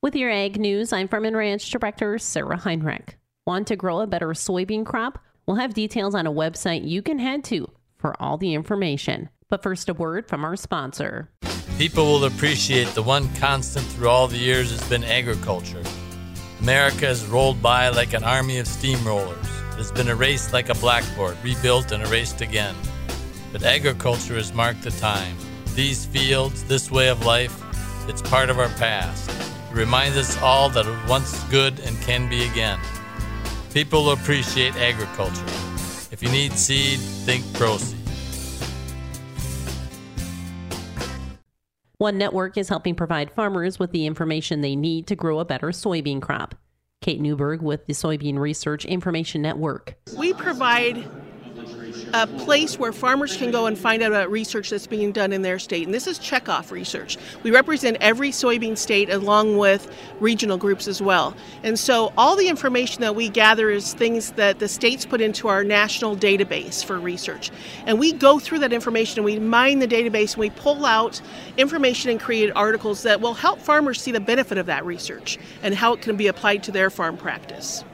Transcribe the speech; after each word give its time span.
With 0.00 0.14
your 0.14 0.30
ag 0.30 0.60
news, 0.60 0.92
I'm 0.92 1.08
Farm 1.08 1.24
and 1.24 1.36
Ranch 1.36 1.68
Director 1.72 2.18
Sarah 2.18 2.56
Heinrich. 2.56 3.18
Want 3.48 3.66
to 3.66 3.74
grow 3.74 3.98
a 3.98 4.06
better 4.06 4.28
soybean 4.28 4.86
crop? 4.86 5.18
We'll 5.44 5.56
have 5.56 5.74
details 5.74 6.14
on 6.14 6.24
a 6.24 6.32
website 6.32 6.88
you 6.88 7.02
can 7.02 7.18
head 7.18 7.42
to 7.46 7.68
for 7.96 8.14
all 8.22 8.38
the 8.38 8.54
information. 8.54 9.28
But 9.48 9.64
first, 9.64 9.88
a 9.88 9.94
word 9.94 10.28
from 10.28 10.44
our 10.44 10.54
sponsor. 10.54 11.32
People 11.78 12.04
will 12.04 12.26
appreciate 12.26 12.86
the 12.90 13.02
one 13.02 13.28
constant 13.34 13.84
through 13.86 14.08
all 14.08 14.28
the 14.28 14.38
years 14.38 14.70
has 14.70 14.88
been 14.88 15.02
agriculture. 15.02 15.82
America 16.60 17.06
has 17.06 17.26
rolled 17.26 17.60
by 17.60 17.88
like 17.88 18.12
an 18.12 18.22
army 18.22 18.58
of 18.58 18.68
steamrollers. 18.68 19.42
It 19.72 19.78
has 19.78 19.90
been 19.90 20.06
erased 20.06 20.52
like 20.52 20.68
a 20.68 20.74
blackboard, 20.74 21.36
rebuilt 21.42 21.90
and 21.90 22.04
erased 22.04 22.40
again. 22.40 22.76
But 23.50 23.64
agriculture 23.64 24.36
has 24.36 24.54
marked 24.54 24.82
the 24.82 24.92
time. 24.92 25.36
These 25.74 26.06
fields, 26.06 26.62
this 26.62 26.88
way 26.88 27.08
of 27.08 27.26
life, 27.26 27.60
it's 28.08 28.22
part 28.22 28.48
of 28.48 28.60
our 28.60 28.68
past. 28.76 29.47
It 29.70 29.74
reminds 29.74 30.16
us 30.16 30.40
all 30.40 30.68
that 30.70 30.86
it 30.86 30.90
was 30.90 31.08
once 31.08 31.44
good 31.44 31.80
and 31.80 32.00
can 32.02 32.28
be 32.28 32.44
again. 32.44 32.78
People 33.74 34.10
appreciate 34.10 34.74
agriculture. 34.76 35.44
If 36.10 36.22
you 36.22 36.30
need 36.30 36.52
seed, 36.52 36.98
think 36.98 37.44
ProSeed. 37.46 37.96
One 41.98 42.16
Network 42.16 42.56
is 42.56 42.68
helping 42.68 42.94
provide 42.94 43.30
farmers 43.32 43.78
with 43.78 43.90
the 43.90 44.06
information 44.06 44.60
they 44.60 44.76
need 44.76 45.08
to 45.08 45.16
grow 45.16 45.40
a 45.40 45.44
better 45.44 45.68
soybean 45.68 46.22
crop. 46.22 46.54
Kate 47.00 47.20
Newberg 47.20 47.60
with 47.60 47.86
the 47.86 47.92
Soybean 47.92 48.38
Research 48.38 48.84
Information 48.84 49.42
Network. 49.42 49.96
We 50.16 50.32
provide 50.32 51.08
a 52.12 52.26
place 52.26 52.78
where 52.78 52.92
farmers 52.92 53.36
can 53.36 53.50
go 53.50 53.66
and 53.66 53.76
find 53.76 54.02
out 54.02 54.12
about 54.12 54.30
research 54.30 54.70
that's 54.70 54.86
being 54.86 55.12
done 55.12 55.32
in 55.32 55.42
their 55.42 55.58
state. 55.58 55.84
And 55.84 55.94
this 55.94 56.06
is 56.06 56.18
checkoff 56.18 56.70
research. 56.70 57.16
We 57.42 57.50
represent 57.50 57.96
every 58.00 58.30
soybean 58.30 58.76
state 58.76 59.10
along 59.10 59.58
with 59.58 59.92
regional 60.20 60.56
groups 60.56 60.88
as 60.88 61.02
well. 61.02 61.34
And 61.62 61.78
so 61.78 62.12
all 62.16 62.36
the 62.36 62.48
information 62.48 63.00
that 63.02 63.14
we 63.14 63.28
gather 63.28 63.70
is 63.70 63.94
things 63.94 64.32
that 64.32 64.58
the 64.58 64.68
states 64.68 65.04
put 65.06 65.20
into 65.20 65.48
our 65.48 65.64
national 65.64 66.16
database 66.16 66.84
for 66.84 66.98
research. 66.98 67.50
And 67.86 67.98
we 67.98 68.12
go 68.12 68.38
through 68.38 68.60
that 68.60 68.72
information 68.72 69.18
and 69.18 69.24
we 69.24 69.38
mine 69.38 69.78
the 69.78 69.88
database 69.88 70.34
and 70.34 70.40
we 70.40 70.50
pull 70.50 70.84
out 70.86 71.20
information 71.56 72.10
and 72.10 72.20
create 72.20 72.50
articles 72.54 73.02
that 73.02 73.20
will 73.20 73.34
help 73.34 73.60
farmers 73.60 74.00
see 74.00 74.12
the 74.12 74.20
benefit 74.20 74.58
of 74.58 74.66
that 74.66 74.84
research 74.84 75.38
and 75.62 75.74
how 75.74 75.92
it 75.92 76.02
can 76.02 76.16
be 76.16 76.26
applied 76.26 76.62
to 76.64 76.72
their 76.72 76.90
farm 76.90 77.16
practice. 77.16 77.84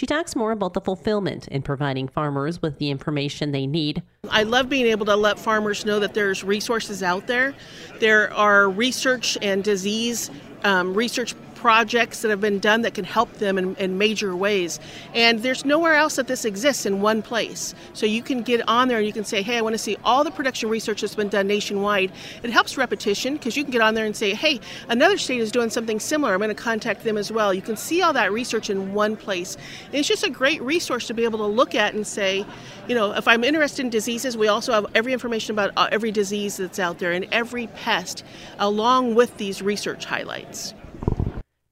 She 0.00 0.06
talks 0.06 0.34
more 0.34 0.50
about 0.50 0.72
the 0.72 0.80
fulfillment 0.80 1.46
in 1.48 1.60
providing 1.60 2.08
farmers 2.08 2.62
with 2.62 2.78
the 2.78 2.88
information 2.88 3.52
they 3.52 3.66
need. 3.66 4.02
I 4.30 4.44
love 4.44 4.70
being 4.70 4.86
able 4.86 5.04
to 5.04 5.14
let 5.14 5.38
farmers 5.38 5.84
know 5.84 6.00
that 6.00 6.14
there's 6.14 6.42
resources 6.42 7.02
out 7.02 7.26
there. 7.26 7.52
There 7.98 8.32
are 8.32 8.70
research 8.70 9.36
and 9.42 9.62
disease 9.62 10.30
um, 10.64 10.94
research 10.94 11.34
projects 11.60 12.22
that 12.22 12.30
have 12.30 12.40
been 12.40 12.58
done 12.58 12.80
that 12.80 12.94
can 12.94 13.04
help 13.04 13.30
them 13.34 13.58
in, 13.58 13.76
in, 13.76 13.98
major 13.98 14.34
ways. 14.34 14.80
And 15.14 15.40
there's 15.40 15.62
nowhere 15.62 15.94
else 15.94 16.16
that 16.16 16.26
this 16.26 16.46
exists 16.46 16.86
in 16.86 17.02
one 17.02 17.20
place. 17.20 17.74
So 17.92 18.06
you 18.06 18.22
can 18.22 18.40
get 18.40 18.66
on 18.66 18.88
there 18.88 18.96
and 18.96 19.06
you 19.06 19.12
can 19.12 19.26
say, 19.26 19.42
hey, 19.42 19.58
I 19.58 19.60
want 19.60 19.74
to 19.74 19.78
see 19.78 19.98
all 20.02 20.24
the 20.24 20.30
production 20.30 20.70
research 20.70 21.02
that's 21.02 21.14
been 21.14 21.28
done 21.28 21.46
nationwide. 21.46 22.12
It 22.42 22.48
helps 22.48 22.78
repetition 22.78 23.34
because 23.34 23.58
you 23.58 23.62
can 23.62 23.72
get 23.72 23.82
on 23.82 23.92
there 23.92 24.06
and 24.06 24.16
say, 24.16 24.32
hey, 24.32 24.58
another 24.88 25.18
state 25.18 25.38
is 25.38 25.52
doing 25.52 25.68
something 25.68 26.00
similar. 26.00 26.32
I'm 26.32 26.38
going 26.38 26.48
to 26.48 26.54
contact 26.54 27.04
them 27.04 27.18
as 27.18 27.30
well. 27.30 27.52
You 27.52 27.60
can 27.60 27.76
see 27.76 28.00
all 28.00 28.14
that 28.14 28.32
research 28.32 28.70
in 28.70 28.94
one 28.94 29.14
place. 29.14 29.58
And 29.84 29.96
it's 29.96 30.08
just 30.08 30.24
a 30.24 30.30
great 30.30 30.62
resource 30.62 31.06
to 31.08 31.14
be 31.14 31.24
able 31.24 31.40
to 31.40 31.46
look 31.46 31.74
at 31.74 31.92
and 31.92 32.06
say, 32.06 32.46
you 32.88 32.94
know, 32.94 33.12
if 33.12 33.28
I'm 33.28 33.44
interested 33.44 33.84
in 33.84 33.90
diseases, 33.90 34.34
we 34.34 34.48
also 34.48 34.72
have 34.72 34.86
every 34.94 35.12
information 35.12 35.54
about 35.54 35.72
uh, 35.76 35.88
every 35.92 36.10
disease 36.10 36.56
that's 36.56 36.78
out 36.78 36.98
there 36.98 37.12
and 37.12 37.26
every 37.32 37.66
pest 37.66 38.24
along 38.58 39.14
with 39.14 39.36
these 39.36 39.60
research 39.60 40.06
highlights. 40.06 40.49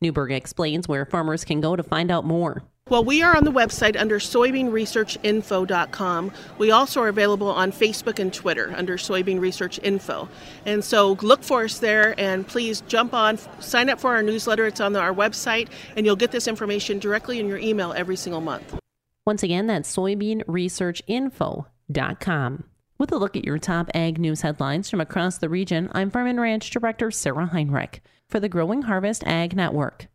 Newberg 0.01 0.33
explains 0.33 0.87
where 0.87 1.05
farmers 1.05 1.45
can 1.45 1.61
go 1.61 1.77
to 1.77 1.83
find 1.83 2.11
out 2.11 2.25
more. 2.25 2.63
Well, 2.89 3.05
we 3.05 3.23
are 3.23 3.37
on 3.37 3.45
the 3.45 3.53
website 3.53 4.01
under 4.01 4.19
soybeanresearchinfo.com. 4.19 6.33
We 6.57 6.71
also 6.71 7.03
are 7.03 7.09
available 7.09 7.49
on 7.49 7.71
Facebook 7.71 8.19
and 8.19 8.33
Twitter 8.33 8.73
under 8.75 8.97
Soybean 8.97 9.41
Research 9.41 9.79
Info. 9.83 10.27
And 10.65 10.83
so 10.83 11.19
look 11.21 11.43
for 11.43 11.65
us 11.65 11.81
there 11.81 12.19
and 12.19 12.49
please 12.49 12.81
jump 12.83 13.13
on, 13.13 13.39
sign 13.61 13.91
up 13.91 14.01
for 14.01 14.15
our 14.15 14.23
newsletter. 14.23 14.67
It's 14.67 14.81
on 14.81 14.97
our 14.97 15.13
website, 15.13 15.69
and 15.97 16.07
you'll 16.07 16.17
get 16.17 16.31
this 16.31 16.49
information 16.49 16.99
directly 16.99 17.41
in 17.41 17.47
your 17.47 17.59
email 17.59 17.93
every 17.93 18.17
single 18.17 18.41
month. 18.41 18.79
Once 19.27 19.43
again, 19.43 19.67
that's 19.67 19.95
soybeanresearchinfo.com. 19.95 22.65
With 22.97 23.13
a 23.13 23.19
look 23.19 23.37
at 23.37 23.45
your 23.45 23.59
top 23.59 23.91
ag 23.95 24.19
news 24.19 24.41
headlines 24.41 24.89
from 24.89 25.03
across 25.03 25.37
the 25.39 25.51
region, 25.51 25.91
I'm 25.93 26.11
Farm 26.11 26.27
and 26.27 26.41
Ranch 26.41 26.71
Director 26.71 27.11
Sarah 27.11 27.47
Heinrich 27.47 28.01
for 28.29 28.41
the 28.41 28.49
Growing 28.49 28.83
Harvest 28.83 29.25
Ag 29.27 29.57
Network. 29.57 30.09